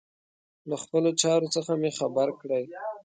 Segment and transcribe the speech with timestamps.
[0.69, 2.63] له خپلو چارو څخه مي خبر کړئ.